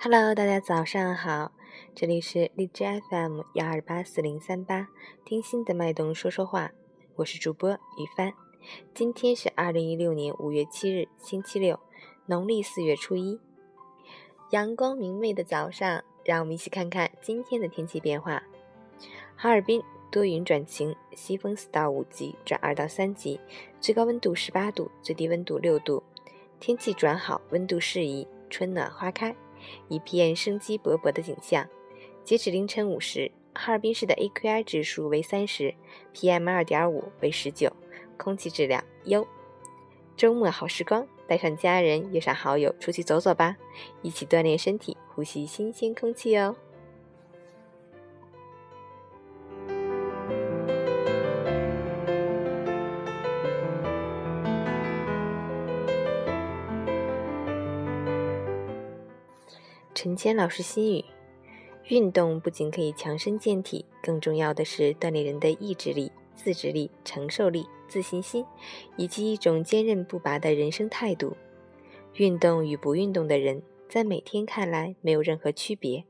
[0.00, 1.52] Hello，大家早上好，
[1.94, 4.88] 这里是荔枝 FM 幺二八四零三八，
[5.24, 6.70] 听心的脉动说说话，
[7.16, 8.32] 我是主播雨帆。
[8.94, 11.78] 今天是二零一六年五月七日，星期六，
[12.26, 13.40] 农历四月初一，
[14.50, 18.42] 阳光明媚的早上，让我们一起看看今天的天气变化。
[19.36, 23.40] 哈尔滨多云转晴，西风四到五级转二到三级，
[23.80, 26.02] 最高温度十八度，最低温度六度，
[26.60, 29.34] 天气转好，温度适宜，春暖花开。
[29.88, 31.66] 一片生机勃勃的景象。
[32.24, 35.74] 截止凌晨五时，哈尔滨市的 AQI 指数为三十
[36.14, 37.72] ，PM 二点五为十九，
[38.16, 39.26] 空气质量优。
[40.16, 43.56] 周末好时光，带上家人，约上好友出去走走吧，
[44.02, 46.54] 一起锻炼身体，呼吸新鲜空气哦。
[60.00, 61.04] 陈谦老师心语：
[61.88, 68.46] 运动不仅可以强身健体，更重要的是锻炼人的意志力、自制力、承受力、自信心，
[68.96, 71.36] 以及一种坚韧不拔的人生态度。
[72.14, 76.04] 运动与不运动的人，在每天看来没有任何区别，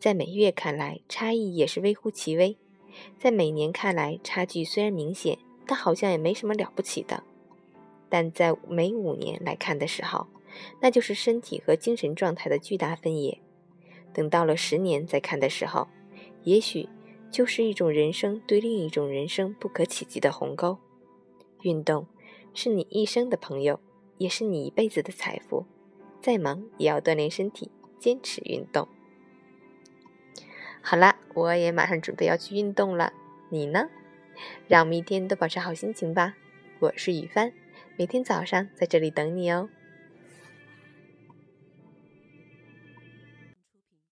[0.00, 2.56] 在每月看来差异也是微乎其微，
[3.16, 7.22] 在每年看来差距虽然明显，但好像也没什么了不起的。
[8.08, 10.26] 但在每五年来看的时候，
[10.80, 13.40] 那就是身体和精神状态的巨大分野。
[14.12, 15.88] 等到了十年再看的时候，
[16.42, 16.88] 也许
[17.30, 20.78] 就是一种人生对另一种人生不可企及的鸿沟。
[21.62, 22.06] 运动
[22.54, 23.78] 是你一生的朋友，
[24.18, 25.66] 也是你一辈子的财富。
[26.20, 28.88] 再忙也要锻炼身体，坚持运动。
[30.82, 33.12] 好了，我也马上准备要去运动了，
[33.48, 33.88] 你呢？
[34.66, 36.34] 让我们一天都保持好心情吧。
[36.78, 37.52] 我是雨帆，
[37.96, 39.68] 每天早上在这里等你哦。